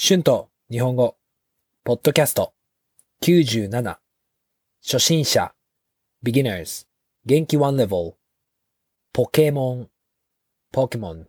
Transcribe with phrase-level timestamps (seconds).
[0.00, 1.16] 春と日本語、
[1.82, 2.52] ポッドキャスト。
[3.20, 3.96] 97
[4.80, 5.52] 初心者。
[6.24, 6.86] beginners
[7.26, 8.12] 元気 one level
[9.12, 9.88] ポケモン。
[10.70, 11.26] ポケモン。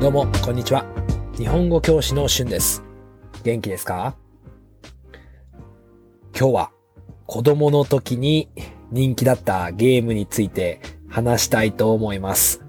[0.00, 0.86] どうも、こんにちは。
[1.36, 2.82] 日本語教師の春です。
[3.44, 4.16] 元気ですか？
[6.34, 6.72] 今日は
[7.26, 8.48] 子供の時に
[8.92, 12.64] 人気だったゲームについて話したいと思います。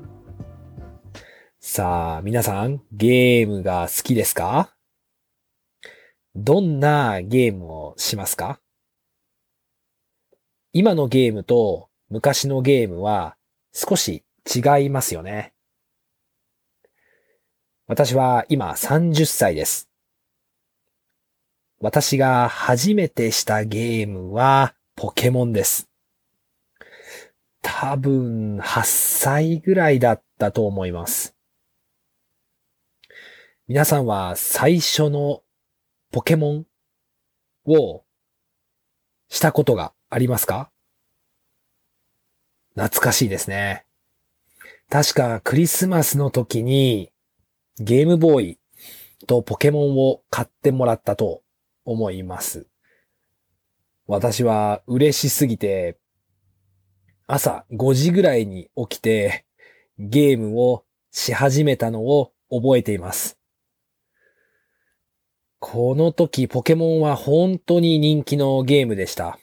[1.59, 4.76] さあ、皆さん、ゲームが好きですか？
[6.36, 8.60] どんなゲームをしますか？
[10.73, 13.35] 今のゲームと昔のゲームは
[13.74, 15.54] 少し違いますよね。
[17.88, 19.90] 私は今30歳です。
[21.80, 25.91] 私が初めてしたゲームはポケモンです。
[27.62, 31.35] 多分8歳ぐらいだったと思います。
[33.68, 35.44] 皆さんは最初の
[36.12, 36.66] ポケモン
[37.66, 38.04] を
[39.30, 40.72] したことがありますか？
[42.76, 43.85] 懐かしいですね。
[44.90, 47.13] 確かクリスマスの時に
[47.78, 48.60] ゲームボーイ
[49.28, 51.44] とポケモンを買ってもらったと
[51.85, 52.68] 思います。
[54.07, 55.98] 私は嬉しすぎて、
[57.34, 59.46] 朝5時ぐらいに起きて
[59.98, 63.40] ゲームをし始めたのを覚えています。
[65.59, 69.40] この時ポケモンは本当に人気のゲームでした。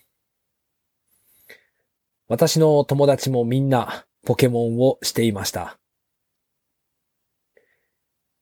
[2.29, 5.79] 私の友達もみんなポケモンをしていました。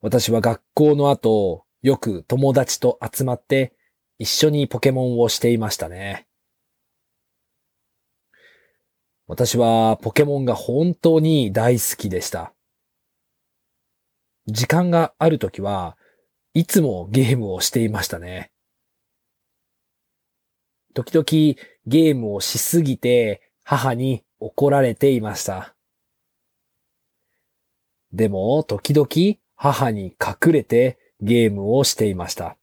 [0.00, 3.76] 私は学校の後、よく友達と集まって
[4.18, 6.25] 一緒にポケモンをしていましたね。
[9.28, 12.52] 私はポケモンが本当に大好きでした。
[14.46, 15.96] 時間があるときは
[16.54, 18.52] いつもゲームをしていましたね。
[20.94, 21.26] 時々
[21.86, 25.74] ゲームをしすぎて母に怒られていました。
[28.12, 29.08] でも時々
[29.56, 32.56] 母に隠れてゲームをしていました。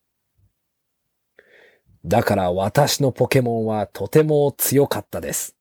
[2.05, 5.57] だから私のポケモンはとても強かったです。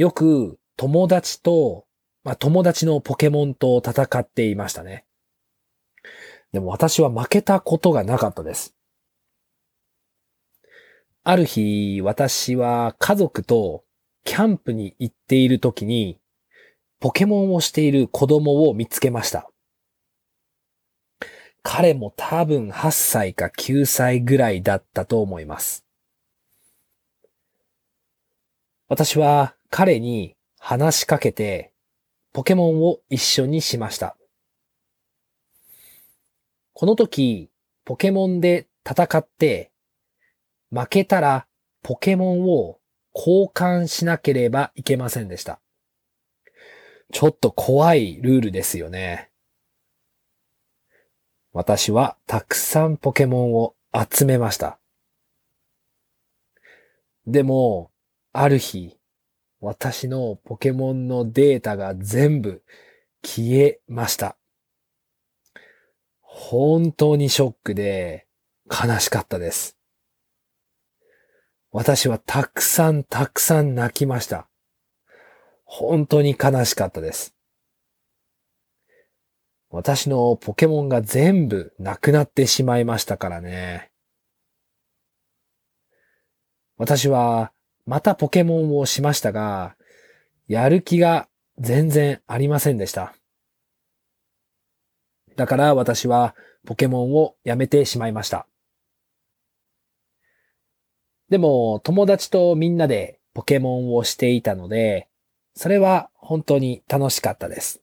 [0.00, 1.84] よく友達と、
[2.24, 5.04] まあ、友達のポケモンと戦っていましたね。
[6.52, 8.74] でも私は負けたことがなかったです。
[11.22, 13.84] ある日、私は家族と
[14.24, 16.18] キャンプに行っている時に、
[16.98, 19.50] ポケモンをしている子供を見つけました。
[21.62, 25.84] 彼も多分8歳か9歳ぐらいだったと思います。
[28.88, 31.72] 私は彼に話しかけて
[32.32, 34.16] ポケモンを一緒にしました。
[36.74, 37.50] この時、
[37.84, 39.70] ポケモンで戦って
[40.70, 41.46] 負けたら
[41.82, 42.78] ポケモンを
[43.14, 45.60] 交換しなければいけませんでした。
[47.12, 49.30] ちょっと怖いルールですよね。
[51.52, 54.78] 私はたくさんポケモンを集めました。
[57.26, 57.90] でも、
[58.32, 58.99] ある日、
[59.60, 62.62] 私のポケモンのデータが全部
[63.22, 64.36] 消えました。
[66.22, 68.26] 本当にショックで
[68.66, 69.76] 悲しかったです。
[71.72, 74.48] 私はたくさんたくさん泣きました。
[75.64, 77.34] 本当に悲しかったです。
[79.68, 83.90] 私のポケモンが全部なくなってしまいましたからね。
[86.76, 87.52] 私は
[87.90, 89.74] またポケモンをしましたが、
[90.46, 91.28] やる気が
[91.58, 93.16] 全然ありませんでした。
[95.34, 98.46] だから私はポケモンをやめてしまいました。
[101.30, 105.08] でも友達とみんなでポケモンをしていたので、
[105.56, 107.82] それは本当に楽しかったです。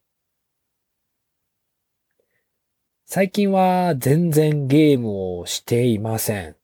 [3.06, 6.56] 最近は全然ゲームをしていません。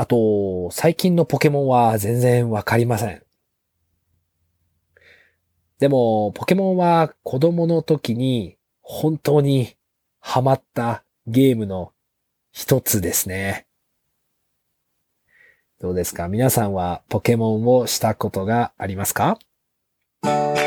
[0.00, 3.20] あと、最近のポケモンは全然わかりません。
[5.80, 9.74] でも、ポケモンは子供の時に本当に
[10.20, 11.92] ハマったゲームの
[12.52, 13.66] 一つですね。
[15.80, 16.28] どうですか？
[16.28, 19.36] 皆さんはポケモンをしたことがありますか
[20.22, 20.60] ？Words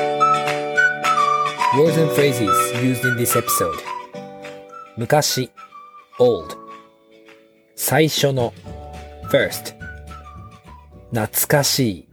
[2.02, 2.50] and phrases
[2.82, 3.80] used in this episode
[4.98, 5.50] 昔
[6.20, 6.54] old
[7.76, 8.54] 最初の
[9.32, 9.78] first
[11.12, 12.10] 懐かしい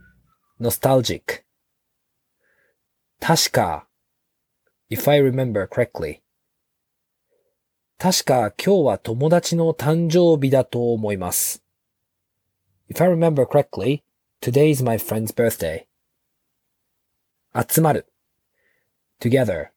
[0.61, 1.43] nostalgic
[3.19, 3.89] 確か
[4.89, 6.21] if I remember correctly
[7.97, 11.61] 確か今日は友達の誕生日だと思います。
[12.89, 14.03] If I remember correctly,
[14.39, 15.85] today is my friend's birthday.
[17.53, 18.07] 集まる
[19.19, 19.71] together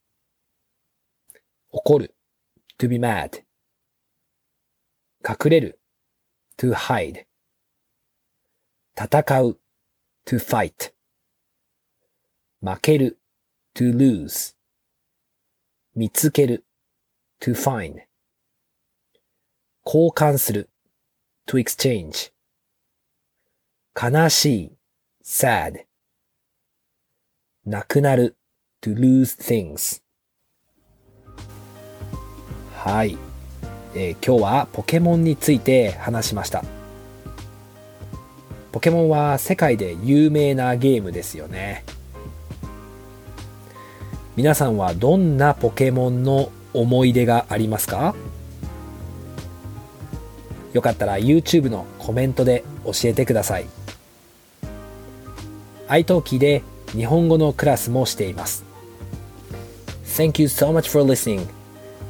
[1.72, 2.14] 怒る
[2.78, 3.42] to be mad
[5.28, 5.80] 隠れる
[6.56, 7.24] to hide
[8.96, 9.58] 戦う
[10.26, 10.92] to fight
[12.60, 13.18] 負ける
[13.74, 14.54] to lose
[15.94, 16.64] 見つける
[17.40, 18.02] to find
[19.84, 20.68] 交換する
[21.46, 22.32] to exchange
[23.94, 24.72] 悲しい
[25.24, 25.84] sad
[27.64, 28.36] なくなる
[28.82, 30.02] to lose things
[32.76, 33.16] はい、
[33.94, 36.81] えー、今日はポケモンについて話しました
[38.72, 41.84] ポケモンは世界で有名なゲームですよね
[44.34, 48.14] 皆さんはどんなポケモンの思い出がありますか
[50.72, 53.66] よかったら YouTube のコメントで教えてください。
[55.88, 58.64] iTalk で日本語のクラスもしています。
[60.06, 61.46] Thank you so much for listening.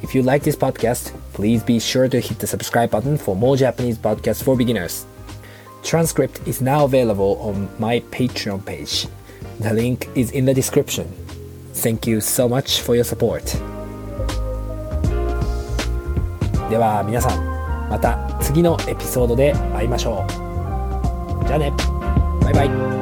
[0.01, 3.57] If you like this podcast, please be sure to hit the subscribe button for more
[3.57, 5.05] Japanese podcasts for beginners.
[5.82, 9.06] Transcript is now available on my Patreon page.
[9.60, 11.06] The link is in the description.
[11.74, 13.42] Thank you so much for your support.
[16.68, 21.46] では皆さん、また次のエピソードで会いましょう。
[21.46, 21.72] じゃあね。
[22.42, 22.64] バイバ